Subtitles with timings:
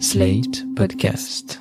[0.00, 1.60] Slate Podcast.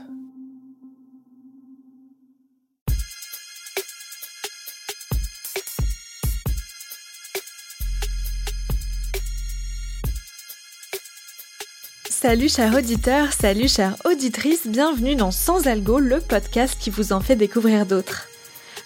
[12.09, 17.19] Salut chers auditeurs, salut chères auditrices, bienvenue dans Sans Algo, le podcast qui vous en
[17.19, 18.27] fait découvrir d'autres.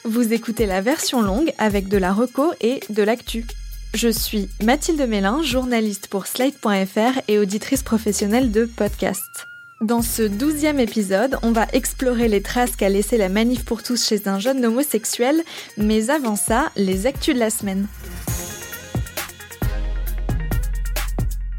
[0.03, 3.45] Vous écoutez la version longue avec de la reco et de l'actu.
[3.97, 9.47] Je suis Mathilde Mélin, journaliste pour Slate.fr et auditrice professionnelle de podcast.
[9.81, 14.07] Dans ce douzième épisode, on va explorer les traces qu'a laissé la manif pour tous
[14.07, 15.41] chez un jeune homosexuel,
[15.77, 17.87] mais avant ça, les actus de la semaine.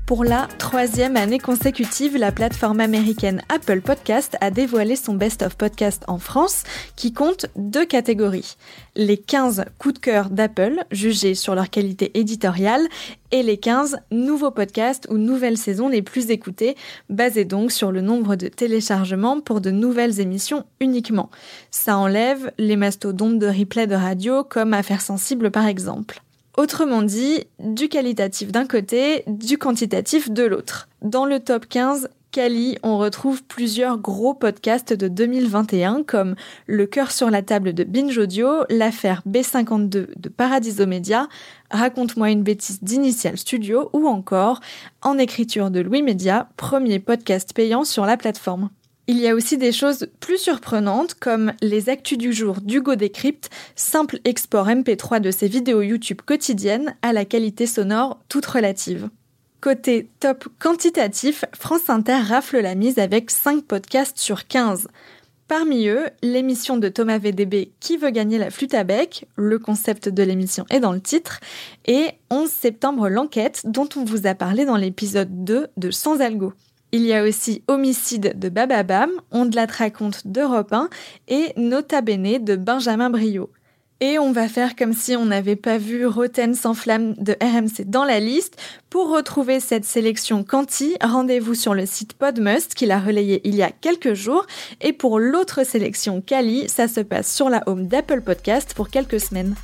[0.09, 5.55] Pour la troisième année consécutive, la plateforme américaine Apple Podcast a dévoilé son Best of
[5.55, 6.63] Podcast en France,
[6.97, 8.57] qui compte deux catégories.
[8.97, 12.89] Les 15 coups de cœur d'Apple, jugés sur leur qualité éditoriale,
[13.33, 16.75] et les 15 nouveaux podcasts ou nouvelles saisons les plus écoutées,
[17.11, 21.29] basés donc sur le nombre de téléchargements pour de nouvelles émissions uniquement.
[21.71, 26.23] Ça enlève les mastodontes de replay de radio comme Affaires sensibles par exemple.
[26.59, 30.89] Autrement dit, du qualitatif d'un côté, du quantitatif de l'autre.
[31.03, 36.35] Dans le top 15, Kali, on retrouve plusieurs gros podcasts de 2021 comme
[36.67, 41.29] Le cœur sur la table de Binge Audio, l'affaire B52 de Paradiso Media,
[41.71, 44.59] Raconte-moi une bêtise d'Initial Studio ou encore
[45.01, 48.69] En écriture de Louis Media, premier podcast payant sur la plateforme.
[49.11, 53.49] Il y a aussi des choses plus surprenantes comme les actus du jour d'Hugo Décrypte,
[53.75, 59.09] simple export MP3 de ses vidéos YouTube quotidiennes à la qualité sonore toute relative.
[59.63, 64.89] Côté top quantitatif, France Inter rafle la mise avec 5 podcasts sur 15.
[65.49, 69.27] Parmi eux, l'émission de Thomas VDB Qui veut gagner la flûte à bec?
[69.37, 71.41] Le concept de l'émission est dans le titre.
[71.87, 76.53] Et 11 septembre, l'enquête dont on vous a parlé dans l'épisode 2 de Sans Algo.
[76.91, 80.89] Il y a aussi Homicide de Bababam, On de la raconte d'Europe 1
[81.29, 83.51] et Nota Bene de Benjamin Brio.
[84.01, 87.85] Et on va faire comme si on n'avait pas vu Roten sans flamme de RMC
[87.85, 88.57] dans la liste.
[88.91, 93.63] Pour retrouver cette sélection Canty, rendez-vous sur le site Podmust qu'il a relayé il y
[93.63, 94.47] a quelques jours.
[94.81, 99.21] Et pour l'autre sélection Kali, ça se passe sur la home d'Apple Podcast pour quelques
[99.21, 99.57] semaines.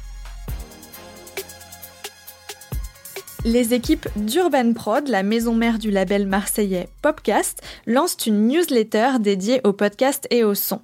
[3.47, 9.61] Les équipes d'Urban Prod, la maison mère du label marseillais Popcast, lancent une newsletter dédiée
[9.65, 10.81] au podcast et au son.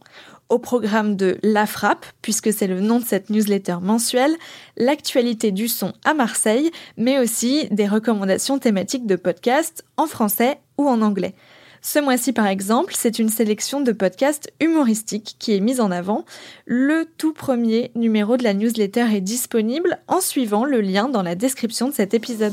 [0.51, 4.37] Au programme de La Frappe, puisque c'est le nom de cette newsletter mensuelle,
[4.77, 10.87] l'actualité du son à Marseille, mais aussi des recommandations thématiques de podcasts en français ou
[10.87, 11.35] en anglais.
[11.83, 16.27] Ce mois-ci, par exemple, c'est une sélection de podcasts humoristiques qui est mise en avant.
[16.67, 21.35] Le tout premier numéro de la newsletter est disponible en suivant le lien dans la
[21.35, 22.53] description de cet épisode.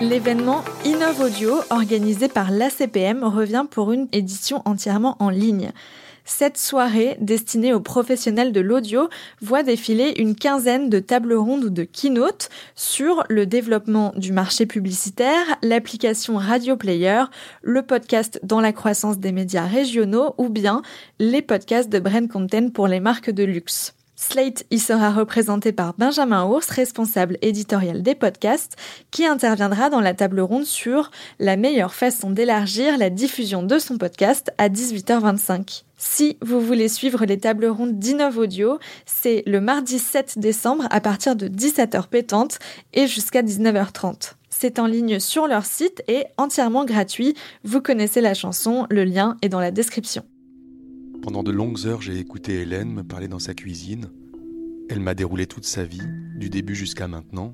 [0.00, 5.70] L'événement Innov Audio, organisé par l'ACPM, revient pour une édition entièrement en ligne.
[6.28, 9.08] Cette soirée, destinée aux professionnels de l'audio,
[9.40, 14.66] voit défiler une quinzaine de tables rondes ou de keynotes sur le développement du marché
[14.66, 17.22] publicitaire, l'application Radio Player,
[17.62, 20.82] le podcast dans la croissance des médias régionaux ou bien
[21.20, 23.94] les podcasts de brand content pour les marques de luxe.
[24.18, 28.76] Slate y sera représenté par Benjamin Ours, responsable éditorial des podcasts,
[29.10, 33.98] qui interviendra dans la table ronde sur la meilleure façon d'élargir la diffusion de son
[33.98, 35.82] podcast à 18h25.
[35.98, 41.00] Si vous voulez suivre les tables rondes d'Innov Audio, c'est le mardi 7 décembre à
[41.02, 42.58] partir de 17h pétante
[42.94, 44.32] et jusqu'à 19h30.
[44.48, 47.34] C'est en ligne sur leur site et entièrement gratuit.
[47.64, 50.24] Vous connaissez la chanson, le lien est dans la description.
[51.26, 54.12] Pendant de longues heures, j'ai écouté Hélène me parler dans sa cuisine.
[54.88, 56.06] Elle m'a déroulé toute sa vie,
[56.36, 57.52] du début jusqu'à maintenant,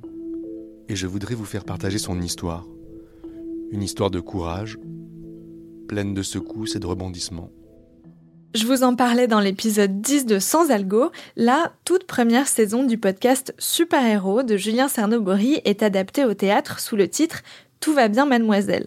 [0.90, 2.66] et je voudrais vous faire partager son histoire.
[3.70, 4.78] Une histoire de courage,
[5.88, 7.50] pleine de secousses et de rebondissements.
[8.54, 11.10] Je vous en parlais dans l'épisode 10 de Sans Algo.
[11.36, 16.78] La toute première saison du podcast Super Héros de Julien Cernobori est adaptée au théâtre
[16.78, 17.42] sous le titre
[17.82, 18.86] tout va bien, mademoiselle.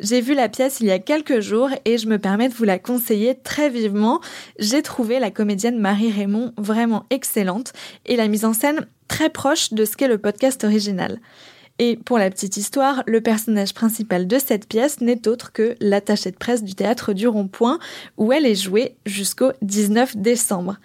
[0.00, 2.64] J'ai vu la pièce il y a quelques jours et je me permets de vous
[2.64, 4.20] la conseiller très vivement.
[4.58, 7.72] J'ai trouvé la comédienne Marie Raymond vraiment excellente
[8.04, 11.20] et la mise en scène très proche de ce qu'est le podcast original.
[11.78, 16.32] Et pour la petite histoire, le personnage principal de cette pièce n'est autre que l'attachée
[16.32, 17.78] de presse du théâtre du Rond-Point,
[18.18, 20.78] où elle est jouée jusqu'au 19 décembre.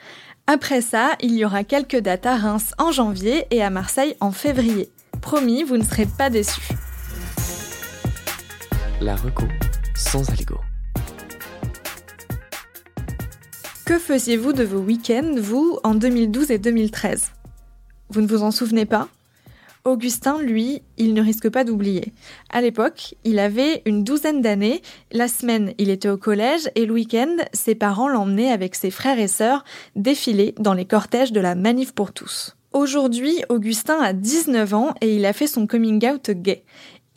[0.46, 4.32] Après ça, il y aura quelques dates à Reims en janvier et à Marseille en
[4.32, 4.90] février.
[5.22, 6.62] Promis, vous ne serez pas déçus.
[9.00, 9.44] La reco
[9.96, 10.60] sans algo.
[13.86, 17.32] Que faisiez-vous de vos week-ends, vous, en 2012 et 2013
[18.10, 19.08] Vous ne vous en souvenez pas?
[19.86, 22.12] Augustin, lui, il ne risque pas d'oublier.
[22.50, 26.94] À l'époque, il avait une douzaine d'années, la semaine, il était au collège et le
[26.94, 29.64] week-end, ses parents l'emmenaient avec ses frères et sœurs
[29.96, 32.58] défiler dans les cortèges de la Manif pour tous.
[32.74, 36.64] Aujourd'hui, Augustin a 19 ans et il a fait son coming out gay.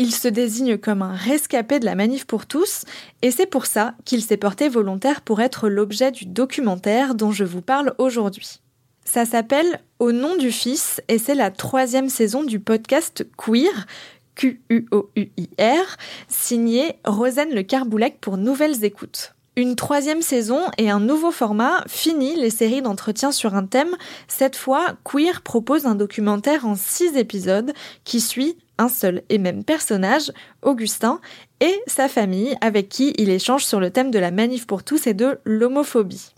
[0.00, 2.86] Il se désigne comme un rescapé de la manif pour tous,
[3.20, 7.44] et c'est pour ça qu'il s'est porté volontaire pour être l'objet du documentaire dont je
[7.44, 8.62] vous parle aujourd'hui.
[9.04, 13.86] Ça s'appelle Au nom du Fils, et c'est la troisième saison du podcast Queer,
[14.36, 15.96] Q-U-O-U-I-R,
[16.28, 19.34] signé Rosanne Le Carboulec pour Nouvelles Écoutes.
[19.56, 23.94] Une troisième saison et un nouveau format finit les séries d'entretiens sur un thème.
[24.28, 27.74] Cette fois, Queer propose un documentaire en six épisodes
[28.04, 30.32] qui suit un seul et même personnage,
[30.62, 31.20] Augustin,
[31.60, 35.06] et sa famille avec qui il échange sur le thème de la manif pour tous
[35.06, 36.32] et de l'homophobie.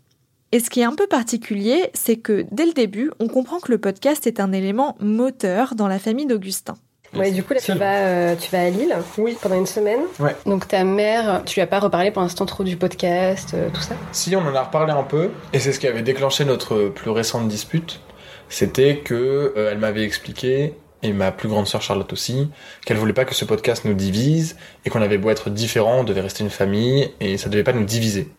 [0.54, 3.72] Et ce qui est un peu particulier, c'est que dès le début, on comprend que
[3.72, 6.74] le podcast est un élément moteur dans la famille d'Augustin.
[7.14, 9.36] Ouais, du coup, là, tu vas, euh, tu vas à Lille Oui.
[9.40, 10.00] pendant une semaine.
[10.18, 10.34] Ouais.
[10.46, 13.82] Donc, ta mère, tu lui as pas reparlé pour l'instant trop du podcast, euh, tout
[13.82, 13.94] ça?
[14.12, 17.10] Si, on en a reparlé un peu, et c'est ce qui avait déclenché notre plus
[17.10, 18.00] récente dispute.
[18.48, 22.50] C'était que euh, elle m'avait expliqué, et ma plus grande sœur Charlotte aussi,
[22.84, 26.04] qu'elle voulait pas que ce podcast nous divise, et qu'on avait beau être différents, on
[26.04, 28.32] devait rester une famille, et ça devait pas nous diviser.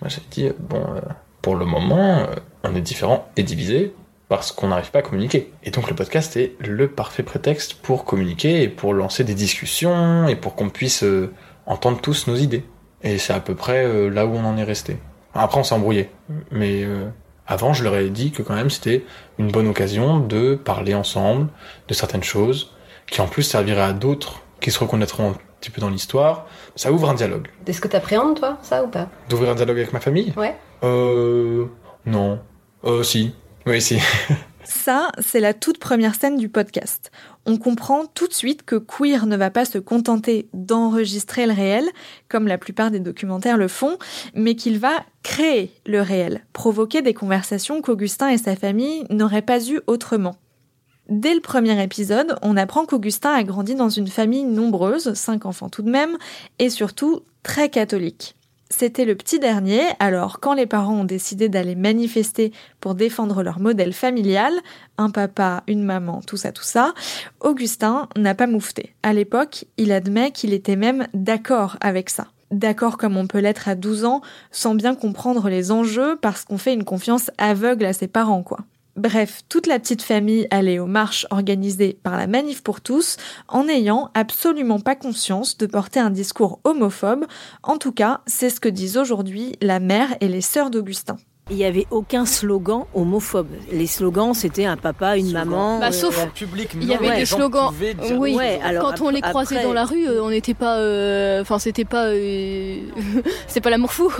[0.00, 1.00] Moi, j'ai dit, bon, euh,
[1.42, 2.26] pour le moment, euh,
[2.62, 3.94] on est différents et divisés,
[4.28, 5.52] parce qu'on n'arrive pas à communiquer.
[5.62, 10.28] Et donc le podcast est le parfait prétexte pour communiquer et pour lancer des discussions
[10.28, 11.32] et pour qu'on puisse euh,
[11.66, 12.64] entendre tous nos idées.
[13.02, 14.96] Et c'est à peu près euh, là où on en est resté.
[15.34, 16.10] Après on s'est embrouillé.
[16.50, 17.08] Mais euh,
[17.46, 19.04] avant je leur ai dit que quand même c'était
[19.38, 21.48] une bonne occasion de parler ensemble
[21.88, 22.72] de certaines choses
[23.06, 26.46] qui en plus serviraient à d'autres qui se reconnaîtront un petit peu dans l'histoire.
[26.74, 27.48] Ça ouvre un dialogue.
[27.66, 29.08] Est-ce que t'appréhendes, toi, ça ou pas?
[29.28, 30.32] D'ouvrir un dialogue avec ma famille?
[30.36, 30.54] Ouais.
[30.82, 31.66] Euh...
[32.06, 32.40] Non.
[32.84, 33.34] Euh si.
[33.66, 33.98] Oui si.
[34.64, 37.10] Ça, c'est la toute première scène du podcast.
[37.46, 41.88] On comprend tout de suite que Queer ne va pas se contenter d'enregistrer le réel,
[42.28, 43.98] comme la plupart des documentaires le font,
[44.34, 49.68] mais qu'il va créer le réel, provoquer des conversations qu'Augustin et sa famille n'auraient pas
[49.70, 50.36] eues autrement.
[51.08, 55.68] Dès le premier épisode, on apprend qu'Augustin a grandi dans une famille nombreuse, cinq enfants
[55.68, 56.16] tout de même,
[56.58, 58.36] et surtout très catholique.
[58.76, 63.60] C'était le petit dernier, alors quand les parents ont décidé d'aller manifester pour défendre leur
[63.60, 64.52] modèle familial,
[64.98, 66.92] un papa, une maman, tout ça, tout ça,
[67.38, 68.96] Augustin n'a pas moufté.
[69.04, 72.26] À l'époque, il admet qu'il était même d'accord avec ça.
[72.50, 76.58] D'accord comme on peut l'être à 12 ans, sans bien comprendre les enjeux parce qu'on
[76.58, 78.58] fait une confiance aveugle à ses parents, quoi.
[78.96, 83.16] Bref, toute la petite famille allait aux marches organisées par la Manif pour tous
[83.48, 87.24] en n'ayant absolument pas conscience de porter un discours homophobe.
[87.64, 91.16] En tout cas, c'est ce que disent aujourd'hui la mère et les sœurs d'Augustin.
[91.50, 93.48] Il n'y avait aucun slogan homophobe.
[93.70, 95.78] Les slogans, c'était un papa, une maman.
[95.78, 97.70] Bah, euh, sauf- public, Il y avait des slogans.
[98.16, 100.78] Oui, Ouais, alors quand on les croisait après- dans la rue, euh, on n'était pas.
[100.78, 102.06] euh, Enfin, c'était pas.
[102.06, 102.78] euh,
[103.46, 104.10] c'est pas l'amour fou.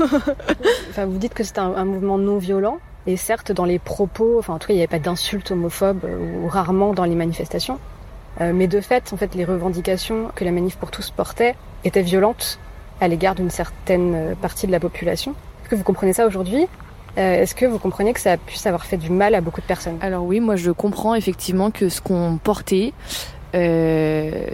[0.91, 2.79] Enfin, vous dites que c'est un, un mouvement non violent.
[3.07, 6.05] Et certes, dans les propos, enfin, en tout cas, il n'y avait pas d'insultes homophobes,
[6.05, 7.79] euh, ou rarement dans les manifestations.
[8.41, 11.55] Euh, mais de fait, en fait, les revendications que la manif pour tous portait
[11.85, 12.59] étaient violentes
[13.01, 15.33] à l'égard d'une certaine euh, partie de la population.
[15.63, 16.67] Est-ce que vous comprenez ça aujourd'hui?
[17.17, 19.67] Euh, Est-ce que vous comprenez que ça puisse avoir fait du mal à beaucoup de
[19.67, 19.99] personnes?
[20.01, 22.93] Alors oui, moi je comprends effectivement que ce qu'on portait,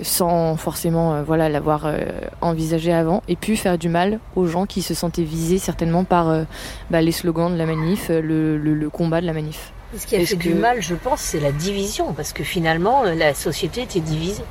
[0.02, 1.98] sans forcément euh, voilà l'avoir euh,
[2.40, 6.28] envisagé avant, ait pu faire du mal aux gens qui se sentaient visés certainement par
[6.28, 6.42] euh,
[6.90, 9.72] bah, les slogans de la manif, euh, le, le- le combat de la manif.
[9.96, 13.14] Ce qui a fait du mal, je pense, c'est la division, parce que finalement, euh,
[13.14, 14.44] la société était divisée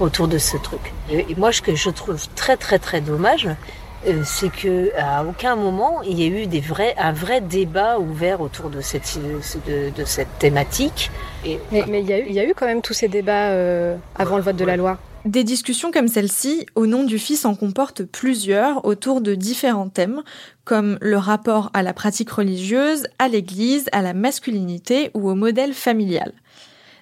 [0.00, 0.80] autour de ce truc.
[1.10, 3.46] Et et moi, ce que je trouve très très très dommage,
[4.06, 7.98] euh, c'est que à aucun moment il y a eu des vrais, un vrai débat
[7.98, 9.18] ouvert autour de cette
[9.66, 11.10] de, de cette thématique.
[11.44, 13.08] Et Mais mais il y, a eu- il y a eu quand même tous ces
[13.08, 14.98] débats euh, avant le vote de la loi.
[15.26, 20.22] Des discussions comme celle-ci, au nom du Fils, en comportent plusieurs autour de différents thèmes,
[20.64, 25.74] comme le rapport à la pratique religieuse, à l'Église, à la masculinité ou au modèle
[25.74, 26.32] familial.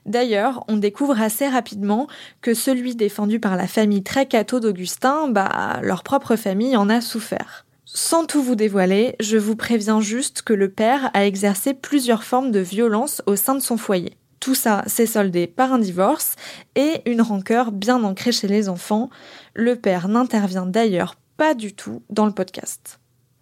[0.09, 2.07] D'ailleurs, on découvre assez rapidement
[2.41, 7.67] que celui défendu par la famille très d'Augustin, bah, leur propre famille en a souffert.
[7.85, 12.51] Sans tout vous dévoiler, je vous préviens juste que le père a exercé plusieurs formes
[12.51, 14.17] de violence au sein de son foyer.
[14.41, 16.37] Tout ça s'est soldé par un divorce
[16.75, 19.11] et une rancœur bien ancrée chez les enfants.
[19.55, 22.99] Le père n'intervient d'ailleurs pas du tout dans le podcast.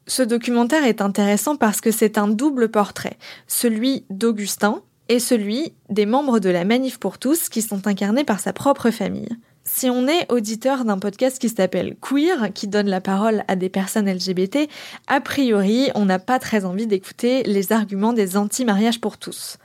[0.08, 6.06] Ce documentaire est intéressant parce que c'est un double portrait, celui d'Augustin et celui des
[6.06, 9.28] membres de la Manif pour tous qui sont incarnés par sa propre famille.
[9.64, 13.68] Si on est auditeur d'un podcast qui s'appelle Queer, qui donne la parole à des
[13.68, 14.68] personnes LGBT,
[15.08, 19.58] a priori, on n'a pas très envie d'écouter les arguments des anti-mariages pour tous.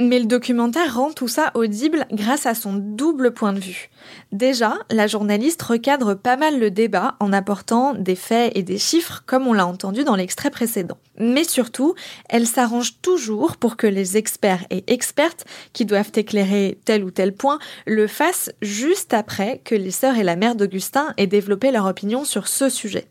[0.00, 3.90] Mais le documentaire rend tout ça audible grâce à son double point de vue.
[4.30, 9.24] Déjà, la journaliste recadre pas mal le débat en apportant des faits et des chiffres
[9.26, 10.98] comme on l'a entendu dans l'extrait précédent.
[11.18, 11.96] Mais surtout,
[12.28, 17.34] elle s'arrange toujours pour que les experts et expertes qui doivent éclairer tel ou tel
[17.34, 21.86] point le fassent juste après que les sœurs et la mère d'Augustin aient développé leur
[21.86, 23.08] opinion sur ce sujet.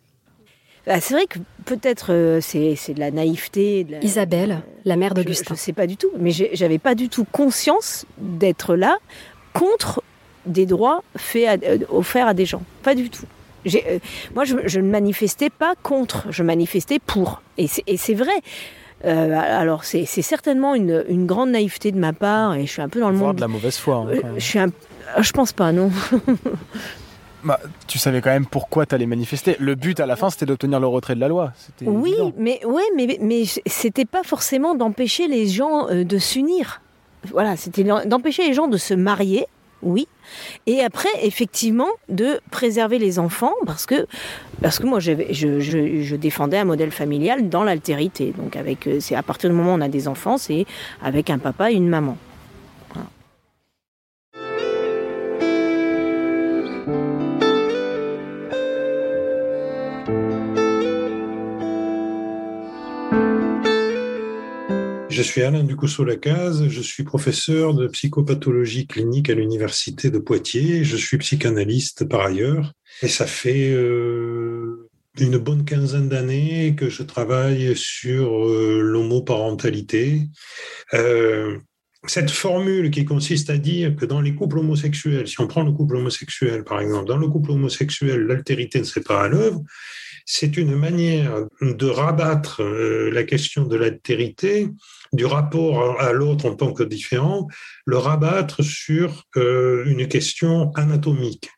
[0.88, 3.86] Bah, c'est vrai que peut-être euh, c'est, de la naïveté.
[4.02, 5.48] Isabelle, la mère d'Augustin.
[5.50, 8.98] Je ne sais pas du tout, mais j'avais pas du tout conscience d'être là
[9.52, 10.02] contre
[10.46, 12.62] des droits faits euh, offerts à des gens.
[12.84, 13.26] Pas du tout.
[13.66, 14.00] Euh,
[14.34, 17.42] moi, je, ne manifestais pas contre, je manifestais pour.
[17.58, 18.42] Et c'est, vrai.
[19.04, 23.10] alors, c'est, certainement une, grande naïveté de ma part, et je suis un peu dans
[23.10, 23.36] le monde.
[23.36, 24.08] de la mauvaise foi.
[24.10, 24.70] Hein, je suis un,
[25.20, 25.92] je pense pas, non.
[27.48, 29.56] Bah, tu savais quand même pourquoi tu allais manifester.
[29.60, 31.54] Le but à la fin, c'était d'obtenir le retrait de la loi.
[31.82, 36.82] Oui, mais ouais, mais mais c'était pas forcément d'empêcher les gens euh, de s'unir.
[37.32, 39.46] Voilà, c'était d'empêcher les gens de se marier.
[39.82, 40.10] Oui.
[40.66, 44.08] Et après, effectivement, de préserver les enfants parce que
[44.62, 48.34] parce que moi, je, je, je défendais un modèle familial dans l'altérité.
[48.38, 50.66] Donc, avec euh, c'est à partir du moment où on a des enfants, c'est
[51.02, 52.18] avec un papa et une maman.
[65.18, 70.84] Je suis Alain Ducousseau-Lacaze, je suis professeur de psychopathologie clinique à l'Université de Poitiers.
[70.84, 72.74] Je suis psychanalyste par ailleurs.
[73.02, 74.88] Et ça fait euh,
[75.20, 80.22] une bonne quinzaine d'années que je travaille sur euh, l'homoparentalité.
[80.94, 81.58] Euh,
[82.06, 85.72] cette formule qui consiste à dire que dans les couples homosexuels, si on prend le
[85.72, 89.64] couple homosexuel par exemple, dans le couple homosexuel, l'altérité ne serait pas à l'œuvre,
[90.30, 94.70] c'est une manière de rabattre la question de l'altérité
[95.14, 97.48] du rapport à l'autre en tant que différent,
[97.86, 101.50] le rabattre sur euh, une question anatomique.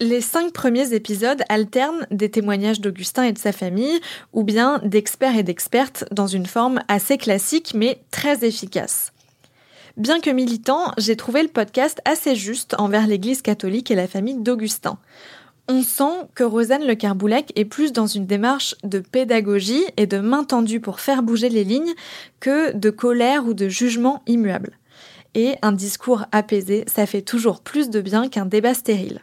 [0.00, 4.00] Les cinq premiers épisodes alternent des témoignages d'Augustin et de sa famille,
[4.32, 9.12] ou bien d'experts et d'expertes dans une forme assez classique mais très efficace.
[9.96, 14.42] Bien que militant, j'ai trouvé le podcast assez juste envers l'Église catholique et la famille
[14.42, 14.98] d'Augustin.
[15.66, 20.18] On sent que Rosanne Le Carboulec est plus dans une démarche de pédagogie et de
[20.18, 21.94] main tendue pour faire bouger les lignes
[22.38, 24.78] que de colère ou de jugement immuable.
[25.34, 29.22] Et un discours apaisé, ça fait toujours plus de bien qu'un débat stérile.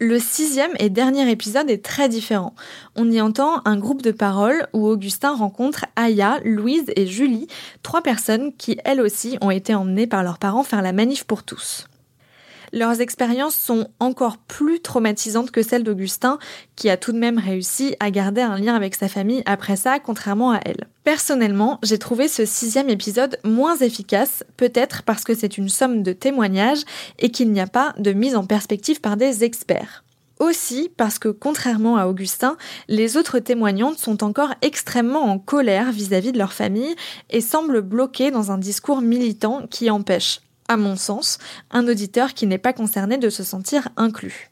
[0.00, 2.54] Le sixième et dernier épisode est très différent.
[2.96, 7.46] On y entend un groupe de paroles où Augustin rencontre Aya, Louise et Julie,
[7.82, 11.44] trois personnes qui elles aussi ont été emmenées par leurs parents faire la manif pour
[11.44, 11.86] tous.
[12.72, 16.38] Leurs expériences sont encore plus traumatisantes que celles d'Augustin,
[16.74, 19.98] qui a tout de même réussi à garder un lien avec sa famille après ça,
[19.98, 20.86] contrairement à elle.
[21.04, 26.12] Personnellement, j'ai trouvé ce sixième épisode moins efficace, peut-être parce que c'est une somme de
[26.12, 26.82] témoignages
[27.18, 30.02] et qu'il n'y a pas de mise en perspective par des experts.
[30.38, 32.56] Aussi parce que, contrairement à Augustin,
[32.88, 36.94] les autres témoignantes sont encore extrêmement en colère vis-à-vis -vis de leur famille
[37.30, 41.38] et semblent bloquées dans un discours militant qui empêche à mon sens,
[41.70, 44.50] un auditeur qui n'est pas concerné de se sentir inclus.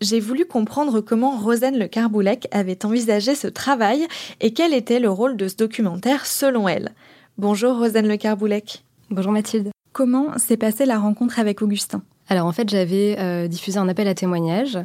[0.00, 4.06] J'ai voulu comprendre comment Rosanne Le Carboulec avait envisagé ce travail
[4.40, 6.92] et quel était le rôle de ce documentaire selon elle.
[7.38, 8.84] Bonjour Rosanne Le Carboulec.
[9.10, 9.70] Bonjour Mathilde.
[9.92, 12.02] Comment s'est passée la rencontre avec Augustin?
[12.28, 14.78] Alors en fait, j'avais euh, diffusé un appel à témoignage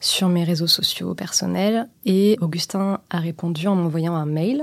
[0.00, 4.62] sur mes réseaux sociaux personnels et Augustin a répondu en m'envoyant un mail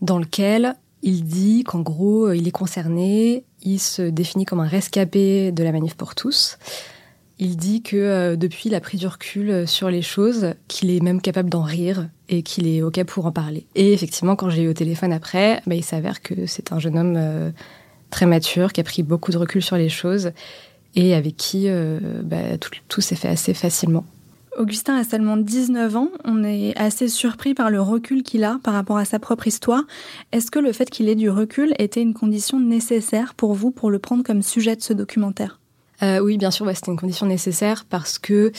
[0.00, 5.52] dans lequel il dit qu'en gros, il est concerné, il se définit comme un rescapé
[5.52, 6.58] de la manif pour tous.
[7.38, 11.02] Il dit que euh, depuis, il a pris du recul sur les choses, qu'il est
[11.02, 13.66] même capable d'en rire et qu'il est OK pour en parler.
[13.74, 16.98] Et effectivement, quand j'ai eu au téléphone après, bah, il s'avère que c'est un jeune
[16.98, 17.50] homme euh,
[18.10, 20.32] très mature, qui a pris beaucoup de recul sur les choses
[20.94, 24.04] et avec qui euh, bah, tout s'est fait assez facilement.
[24.58, 28.74] Augustin a seulement 19 ans, on est assez surpris par le recul qu'il a par
[28.74, 29.82] rapport à sa propre histoire.
[30.30, 33.90] Est-ce que le fait qu'il ait du recul était une condition nécessaire pour vous pour
[33.90, 35.58] le prendre comme sujet de ce documentaire?
[36.02, 38.52] Euh, Oui, bien sûr, c'était une condition nécessaire parce que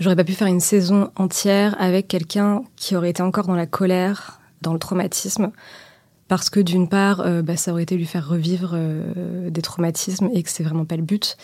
[0.00, 3.66] j'aurais pas pu faire une saison entière avec quelqu'un qui aurait été encore dans la
[3.66, 5.52] colère, dans le traumatisme.
[6.26, 10.30] Parce que d'une part, euh, bah, ça aurait été lui faire revivre euh, des traumatismes
[10.32, 11.36] et que c'est vraiment pas le but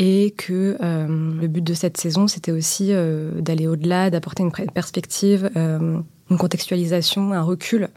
[0.00, 4.50] et que euh, le but de cette saison, c'était aussi euh, d'aller au-delà, d'apporter une
[4.50, 7.90] perspective, euh, une contextualisation, un recul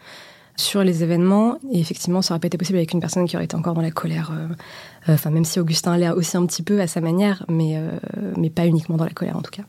[0.57, 1.59] sur les événements.
[1.71, 3.81] Et effectivement, ça aurait pas été possible avec une personne qui aurait été encore dans
[3.81, 4.33] la colère.
[5.07, 7.81] Enfin, même si Augustin l'est aussi un petit peu à sa manière, mais,
[8.37, 9.63] mais pas uniquement dans la colère en tout cas.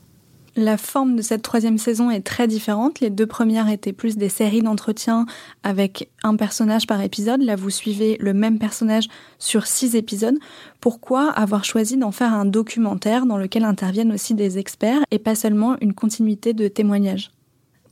[0.56, 3.00] La forme de cette troisième saison est très différente.
[3.00, 5.26] Les deux premières étaient plus des séries d'entretiens
[5.64, 7.42] avec un personnage par épisode.
[7.42, 9.08] Là, vous suivez le même personnage
[9.40, 10.37] sur six épisodes.
[10.80, 15.34] Pourquoi avoir choisi d'en faire un documentaire dans lequel interviennent aussi des experts et pas
[15.34, 17.32] seulement une continuité de témoignages?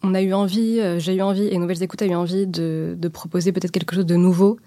[0.05, 2.97] On a eu envie, euh, j'ai eu envie, et Nouvelles Écoutes a eu envie de,
[3.13, 4.59] proposer peut-être quelque chose de nouveau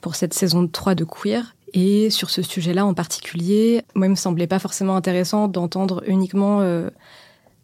[0.00, 1.54] pour cette saison 3 de Queer.
[1.74, 6.60] Et sur ce sujet-là en particulier, moi, il me semblait pas forcément intéressant d'entendre uniquement
[6.60, 6.88] euh,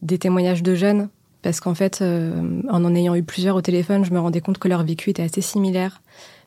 [0.03, 1.09] des témoignages de jeunes,
[1.43, 4.59] parce qu'en fait, euh, en en ayant eu plusieurs au téléphone, je me rendais compte
[4.59, 6.03] que leur vécu était assez similaire,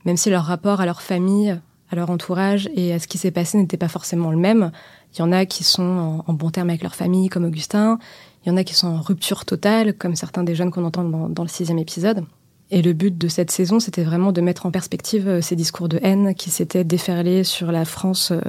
[0.06, 1.60] même si leur rapport à leur famille,
[1.92, 4.72] à leur entourage et à ce qui s'est passé n'était pas forcément le même.
[5.14, 8.00] Il y en a qui sont en, en, bon terme avec leur famille, comme Augustin.
[8.46, 11.04] Il y en a qui sont en rupture totale, comme certains des jeunes qu'on entend
[11.04, 12.26] dans, le sixième épisode.
[12.72, 15.88] Et le but de cette saison, c'était vraiment de mettre en perspective euh, ces discours
[15.88, 18.42] de haine qui s'étaient déferlés sur la France euh,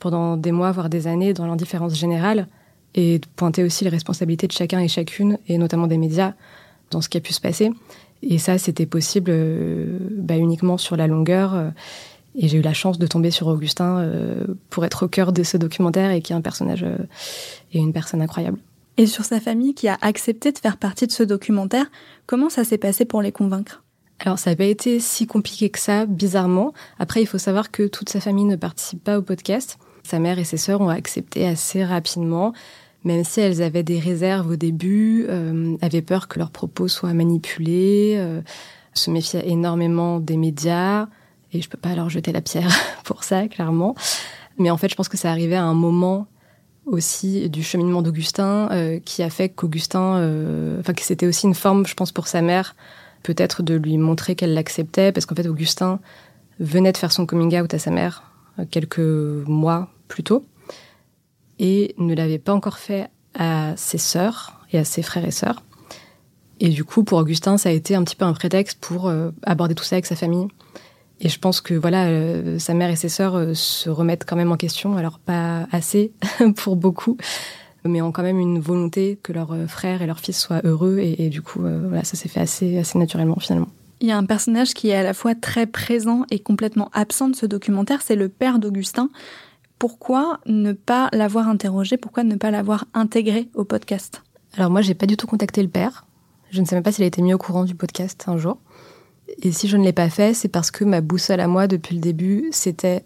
[0.00, 2.48] pendant des mois, voire des années, dans l'indifférence générale
[2.94, 6.34] et de pointer aussi les responsabilités de chacun et chacune, et notamment des médias,
[6.90, 7.70] dans ce qui a pu se passer.
[8.22, 11.54] Et ça, c'était possible euh, bah, uniquement sur la longueur.
[11.54, 11.70] Euh,
[12.36, 15.42] et j'ai eu la chance de tomber sur Augustin euh, pour être au cœur de
[15.42, 16.84] ce documentaire et qui est un personnage
[17.72, 18.58] et une personne incroyable.
[18.96, 21.86] Et sur sa famille qui a accepté de faire partie de ce documentaire,
[22.26, 23.82] comment ça s'est passé pour les convaincre?
[24.20, 26.72] Alors ça n'a pas été si compliqué que ça, bizarrement.
[26.98, 29.78] Après, il faut savoir que toute sa famille ne participe pas au podcast.
[30.04, 32.52] Sa mère et ses sœurs ont accepté assez rapidement
[33.04, 37.14] même si elles avaient des réserves au début, euh, avaient peur que leurs propos soient
[37.14, 38.40] manipulés, euh,
[38.94, 41.08] se méfiaient énormément des médias,
[41.52, 42.70] et je peux pas leur jeter la pierre
[43.04, 43.94] pour ça, clairement.
[44.58, 46.26] Mais en fait, je pense que ça arrivait à un moment
[46.86, 51.54] aussi du cheminement d'Augustin euh, qui a fait qu'Augustin, euh, enfin que c'était aussi une
[51.54, 52.76] forme, je pense, pour sa mère,
[53.22, 56.00] peut-être de lui montrer qu'elle l'acceptait, parce qu'en fait, Augustin
[56.60, 60.44] venait de faire son coming out à sa mère euh, quelques mois plus tôt
[61.58, 65.62] et ne l'avait pas encore fait à ses sœurs et à ses frères et sœurs.
[66.60, 69.30] Et du coup, pour Augustin, ça a été un petit peu un prétexte pour euh,
[69.42, 70.46] aborder tout ça avec sa famille.
[71.20, 74.36] Et je pense que voilà, euh, sa mère et ses sœurs euh, se remettent quand
[74.36, 76.12] même en question, alors pas assez
[76.56, 77.16] pour beaucoup,
[77.84, 80.98] mais ont quand même une volonté que leurs frères et leurs fils soient heureux.
[80.98, 83.68] Et, et du coup, voilà, ça s'est fait assez, assez naturellement finalement.
[84.00, 87.28] Il y a un personnage qui est à la fois très présent et complètement absent
[87.28, 89.08] de ce documentaire, c'est le père d'Augustin
[89.84, 94.22] pourquoi ne pas l'avoir interrogé, pourquoi ne pas l'avoir intégré au podcast?
[94.56, 96.06] Alors moi, j'ai pas du tout contacté le père.
[96.50, 98.56] Je ne sais même pas s'il a été mis au courant du podcast un jour.
[99.42, 101.96] Et si je ne l'ai pas fait, c'est parce que ma boussole à moi, depuis
[101.96, 103.04] le début, c'était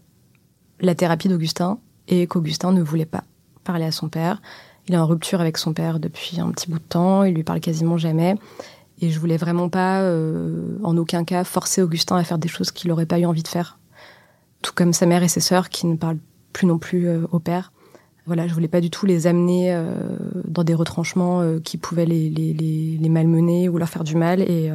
[0.79, 3.25] la thérapie d'Augustin et qu'Augustin ne voulait pas
[3.65, 4.41] parler à son père.
[4.87, 7.43] Il est en rupture avec son père depuis un petit bout de temps, il lui
[7.43, 8.37] parle quasiment jamais.
[9.01, 12.71] Et je voulais vraiment pas, euh, en aucun cas, forcer Augustin à faire des choses
[12.71, 13.81] qu'il n'aurait pas eu envie de faire.
[14.63, 16.19] Tout comme sa mère et ses sœurs qui ne parlent
[16.53, 17.73] plus non plus euh, au père.
[18.27, 19.95] Voilà, je voulais pas du tout les amener euh,
[20.45, 24.17] dans des retranchements euh, qui pouvaient les, les, les, les, malmener ou leur faire du
[24.17, 24.43] mal.
[24.43, 24.71] Et,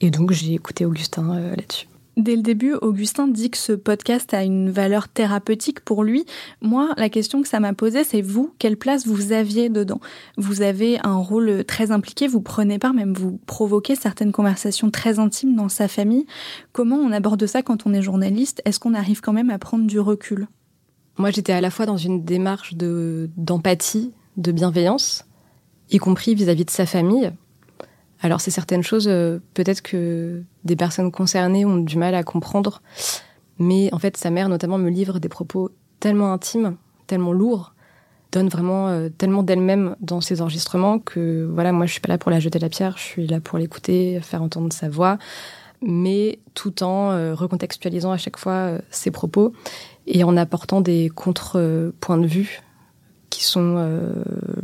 [0.00, 1.88] et donc j'ai écouté Augustin là-dessus.
[2.18, 6.26] Dès le début, Augustin dit que ce podcast a une valeur thérapeutique pour lui.
[6.60, 10.00] Moi, la question que ça m'a posée, c'est vous, quelle place vous aviez dedans?
[10.36, 15.18] Vous avez un rôle très impliqué, vous prenez part, même vous provoquez certaines conversations très
[15.20, 16.26] intimes dans sa famille.
[16.72, 18.60] Comment on aborde ça quand on est journaliste?
[18.66, 20.48] Est-ce qu'on arrive quand même à prendre du recul?
[21.16, 25.24] Moi, j'étais à la fois dans une démarche de d'empathie, de bienveillance,
[25.90, 27.32] y compris vis-à-vis -vis de sa famille,
[28.22, 32.80] alors c'est certaines choses, euh, peut-être que des personnes concernées ont du mal à comprendre,
[33.58, 36.76] mais en fait sa mère notamment me livre des propos tellement intimes,
[37.08, 37.74] tellement lourds,
[38.30, 42.18] donne vraiment euh, tellement d'elle-même dans ses enregistrements que voilà, moi je suis pas là
[42.18, 45.18] pour la jeter la pierre, je suis là pour l'écouter, faire entendre sa voix,
[45.82, 49.52] mais tout en euh, recontextualisant à chaque fois ses propos
[50.06, 52.62] et en apportant des contre-points de vue
[53.32, 54.12] qui sont euh,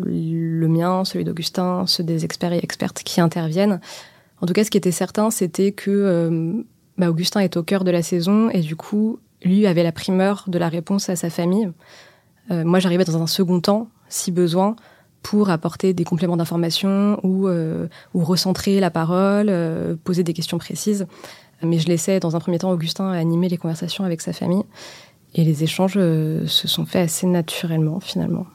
[0.04, 3.81] le mien, celui d'Augustin, ceux des experts et expertes qui interviennent.
[4.42, 6.62] En tout cas, ce qui était certain, c'était que euh,
[6.98, 10.44] bah, Augustin est au cœur de la saison et du coup, lui avait la primeur
[10.48, 11.70] de la réponse à sa famille.
[12.50, 14.76] Euh, moi, j'arrivais dans un second temps, si besoin,
[15.22, 20.59] pour apporter des compléments d'information ou, euh, ou recentrer la parole, euh, poser des questions
[20.59, 21.07] précises.
[21.62, 24.62] Mais je laissais, dans un premier temps, Augustin animer les conversations avec sa famille.
[25.35, 28.46] Et les échanges se sont faits assez naturellement, finalement.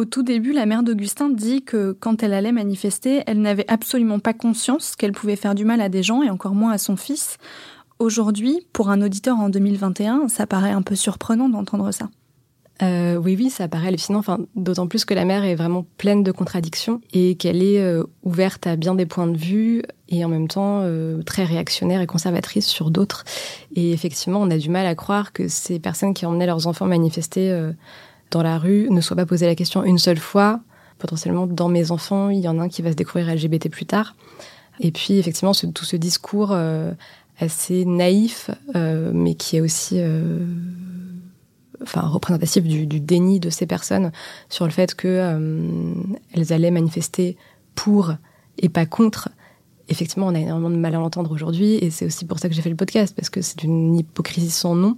[0.00, 4.18] Au tout début, la mère d'Augustin dit que quand elle allait manifester, elle n'avait absolument
[4.18, 6.96] pas conscience qu'elle pouvait faire du mal à des gens et encore moins à son
[6.96, 7.36] fils.
[7.98, 12.08] Aujourd'hui, pour un auditeur en 2021, ça paraît un peu surprenant d'entendre ça.
[12.82, 14.20] Euh, oui, oui, ça paraît hallucinant.
[14.20, 18.04] Enfin, d'autant plus que la mère est vraiment pleine de contradictions et qu'elle est euh,
[18.22, 22.06] ouverte à bien des points de vue et en même temps euh, très réactionnaire et
[22.06, 23.24] conservatrice sur d'autres.
[23.76, 26.86] Et effectivement, on a du mal à croire que ces personnes qui emmenaient leurs enfants
[26.86, 27.70] manifester
[28.30, 30.60] dans la rue ne soient pas posées la question une seule fois
[30.98, 33.86] potentiellement dans mes enfants, il y en a un qui va se découvrir LGBT plus
[33.86, 34.16] tard.
[34.80, 36.54] Et puis effectivement, tout ce discours
[37.38, 39.98] assez naïf, mais qui est aussi
[41.82, 44.12] enfin représentatif du, déni de ces personnes
[44.48, 45.94] sur le fait que euh,
[46.32, 47.36] elles allaient manifester
[47.74, 48.14] pour
[48.58, 49.30] et pas contre.
[49.88, 52.54] Effectivement, on a énormément de mal à l'entendre aujourd'hui, et c'est aussi pour ça que
[52.54, 54.96] j'ai fait le podcast parce que c'est une hypocrisie sans nom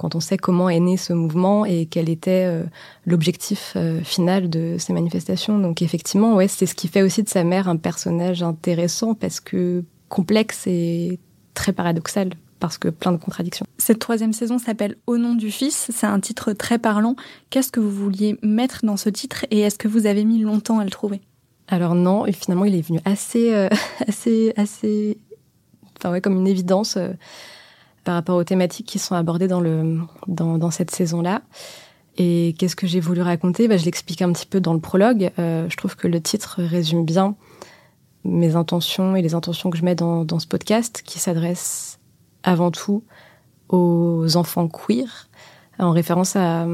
[0.00, 2.64] quand on sait comment est né ce mouvement et quel était euh,
[3.04, 5.58] l'objectif euh, final de ces manifestations.
[5.58, 9.40] Donc effectivement, ouais, c'est ce qui fait aussi de sa mère un personnage intéressant parce
[9.40, 11.18] que complexe et
[11.52, 13.66] très paradoxal parce que plein de contradictions.
[13.76, 15.90] Cette troisième saison s'appelle Au nom du Fils.
[15.92, 17.14] C'est un titre très parlant.
[17.50, 20.78] Qu'est-ce que vous vouliez mettre dans ce titre et est-ce que vous avez mis longtemps
[20.78, 21.20] à le trouver?
[21.68, 23.68] Alors non, et finalement il est venu assez, euh,
[24.08, 25.18] assez, assez,
[25.98, 26.96] enfin ouais, comme une évidence
[28.04, 31.42] par rapport aux thématiques qui sont abordées dans le dans, dans cette saison-là.
[32.16, 33.68] Et qu'est-ce que j'ai voulu raconter?
[33.68, 35.30] Bah, Je l'explique un petit peu dans le prologue.
[35.38, 37.36] Euh, je trouve que le titre résume bien
[38.24, 41.98] mes intentions et les intentions que je mets dans, dans ce podcast qui s'adresse
[42.42, 43.02] avant tout
[43.70, 45.28] aux enfants queer,
[45.78, 46.66] en référence à,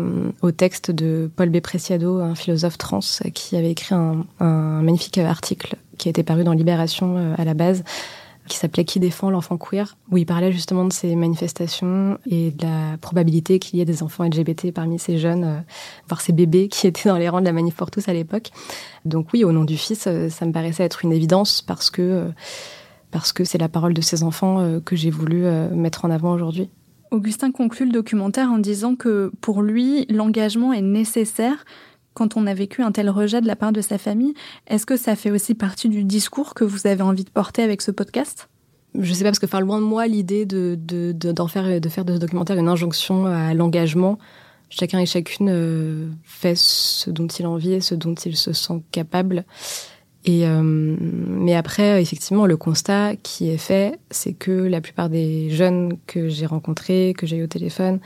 [0.43, 1.61] au texte de Paul B.
[1.61, 3.01] Preciado, un philosophe trans,
[3.35, 7.45] qui avait écrit un, un magnifique article qui a été paru dans Libération euh, à
[7.45, 7.85] la base,
[8.47, 12.65] qui s'appelait Qui défend l'enfant queer, où il parlait justement de ces manifestations et de
[12.65, 15.61] la probabilité qu'il y ait des enfants LGBT parmi ces jeunes, euh,
[16.09, 18.51] voire ces bébés qui étaient dans les rangs de la manif pour tous à l'époque.
[19.05, 22.33] Donc oui, au nom du fils, euh, ça me paraissait être une évidence parce que
[23.11, 26.11] parce que c'est la parole de ces enfants euh, que j'ai voulu euh, mettre en
[26.11, 26.69] avant aujourd'hui.
[27.11, 31.65] Augustin conclut le documentaire en disant que pour lui, l'engagement est nécessaire
[32.17, 34.33] quand on a vécu un tel rejet de la part de sa famille.
[34.67, 37.83] Est-ce que ça fait aussi partie du discours que vous avez envie de porter avec
[37.83, 38.49] ce podcast?
[38.99, 40.77] Je sais pas parce que loin de moi l'idée de
[41.13, 44.19] d'en faire de ce documentaire une injonction à l'engagement.
[44.71, 48.53] Chacun et chacune euh, fait ce dont il a envie et ce dont il se
[48.53, 49.45] sent capable.
[50.29, 55.99] Euh, mais après, effectivement, le constat qui est fait, c'est que la plupart des jeunes
[56.07, 58.01] que j'ai rencontrés, que j'ai eu au téléphone,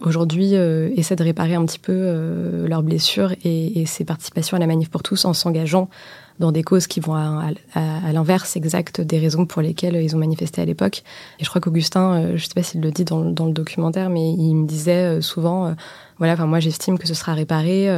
[0.00, 4.56] aujourd'hui euh, essaient de réparer un petit peu euh, leurs blessures et, et ces participations
[4.56, 5.88] à la manif pour tous en s'engageant
[6.38, 10.20] dans des causes qui vont à, à, l'inverse exact des raisons pour lesquelles ils ont
[10.20, 11.02] manifesté à l'époque.
[11.40, 14.34] Et je crois qu'Augustin, je sais pas s'il le dit dans, dans, le documentaire, mais
[14.34, 15.74] il me disait souvent,
[16.18, 17.88] voilà, enfin moi j'estime que ce sera réparé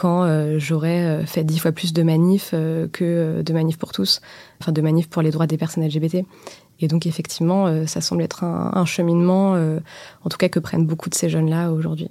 [0.00, 3.92] quand euh, j'aurais euh, fait dix fois plus de manifs euh, que de manifs pour
[3.92, 4.22] tous,
[4.58, 6.24] enfin de manifs pour les droits des personnes LGBT.
[6.80, 11.14] Et donc effectivement, ça semble être un, cheminement, en tout cas que prennent beaucoup de
[11.14, 12.08] ces jeunes-là aujourd'hui.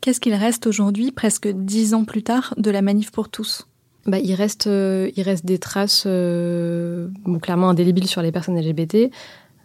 [0.00, 3.66] Qu'est-ce qu'il reste aujourd'hui, presque dix ans plus tard, de la manif pour tous?
[4.06, 9.10] Bah, il reste, il reste des traces bon, clairement indélébiles sur les personnes LGBT,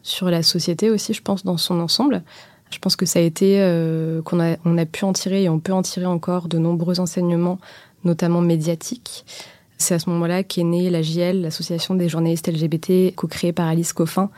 [0.01, 2.23] sur la société aussi, je pense, dans son ensemble.
[2.69, 5.49] Je pense que ça a été euh, qu'on a, on a pu en tirer et
[5.49, 7.60] on peut en tirer encore de nombreux enseignements,
[8.03, 9.25] notamment médiatiques.
[9.77, 13.93] C'est à ce moment-là qu'est née la JL, l'association des journalistes LGBT, co-créée par Alice
[13.93, 14.29] Coffin,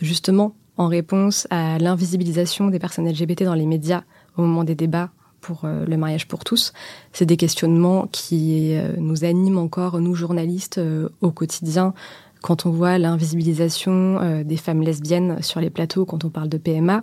[0.00, 4.02] justement en réponse à l'invisibilisation des personnes LGBT dans les médias
[4.36, 6.72] au moment des débats pour euh, le mariage pour tous.
[7.12, 10.80] C'est des questionnements qui euh, nous animent encore, nous journalistes,
[11.20, 11.94] au quotidien,
[12.42, 17.02] quand on voit l'invisibilisation des femmes lesbiennes sur les plateaux, quand on parle de PMA.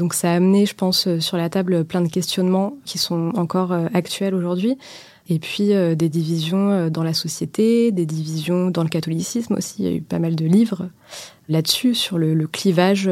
[0.00, 3.32] Donc ça a amené, je pense, euh, sur la table plein de questionnements qui sont
[3.34, 4.78] encore euh, actuels aujourd'hui.
[5.30, 9.76] Et puis euh, des divisions dans la société, des divisions dans le catholicisme aussi.
[9.78, 10.90] Il y a eu pas mal de livres
[11.48, 13.10] là-dessus, sur le, clivage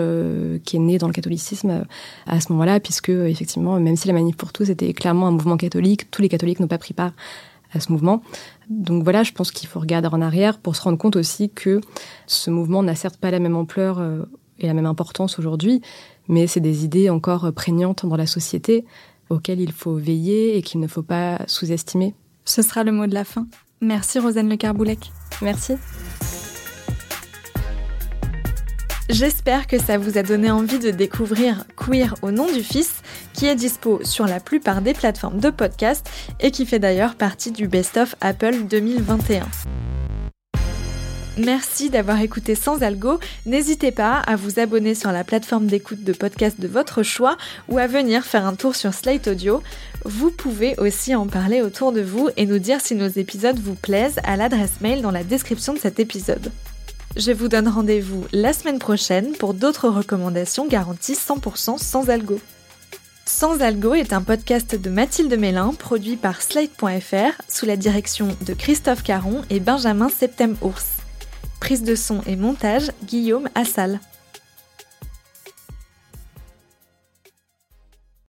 [0.65, 1.85] qui est né dans le catholicisme
[2.27, 5.57] à ce moment-là, puisque effectivement, même si la manif pour tous était clairement un mouvement
[5.57, 7.13] catholique, tous les catholiques n'ont pas pris part
[7.73, 8.23] à ce mouvement.
[8.71, 11.81] Donc voilà, je pense qu'il faut regarder en arrière pour se rendre compte aussi que
[12.27, 14.01] ce mouvement n'a certes pas la même ampleur
[14.61, 15.83] et la même importance aujourd'hui,
[16.29, 18.85] mais c'est des idées encore prégnantes dans la société
[19.31, 22.15] auxquelles il faut veiller et qu'il ne faut pas sous-estimer.
[22.45, 23.47] Ce sera le mot de la fin.
[23.81, 25.13] Merci Rosane Le Carboulec.
[25.43, 25.75] Merci.
[29.11, 33.47] J'espère que ça vous a donné envie de découvrir Queer au nom du fils, qui
[33.47, 36.09] est dispo sur la plupart des plateformes de podcast
[36.41, 39.47] et qui fait d'ailleurs partie du Best of Apple 2021.
[41.39, 43.21] Merci d'avoir écouté Sans Algo.
[43.47, 47.37] N'hésitez pas à vous abonner sur la plateforme d'écoute de podcast de votre choix
[47.69, 49.63] ou à venir faire un tour sur Slate Audio.
[50.05, 53.77] Vous pouvez aussi en parler autour de vous et nous dire si nos épisodes vous
[53.77, 56.51] plaisent à l'adresse mail dans la description de cet épisode.
[57.17, 62.41] Je vous donne rendez-vous la semaine prochaine pour d'autres recommandations garanties 100% sans algo.
[63.27, 68.55] Sans Algo est un podcast de Mathilde Mélin produit par Slate.fr sous la direction de
[68.55, 70.98] Christophe Caron et Benjamin Septem-Ours.
[71.61, 74.01] Prise de son et montage, Guillaume Assal.